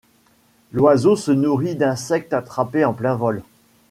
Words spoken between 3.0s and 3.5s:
vol.